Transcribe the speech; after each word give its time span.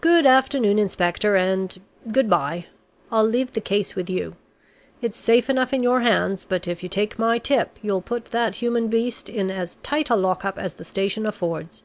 Good 0.00 0.24
afternoon, 0.24 0.78
Inspector 0.78 1.36
and 1.36 1.78
good 2.10 2.30
bye. 2.30 2.64
I'll 3.12 3.26
leave 3.26 3.52
the 3.52 3.60
case 3.60 3.94
with 3.94 4.08
you. 4.08 4.34
It's 5.02 5.20
safe 5.20 5.50
enough 5.50 5.74
in 5.74 5.82
your 5.82 6.00
hands, 6.00 6.46
but 6.48 6.66
if 6.66 6.82
you 6.82 6.88
take 6.88 7.18
my 7.18 7.36
tip 7.36 7.78
you'll 7.82 8.00
put 8.00 8.24
that 8.32 8.54
human 8.54 8.88
beast 8.88 9.28
in 9.28 9.50
as 9.50 9.76
tight 9.82 10.08
a 10.08 10.16
lock 10.16 10.46
up 10.46 10.58
as 10.58 10.72
the 10.80 10.84
station 10.84 11.26
affords." 11.26 11.82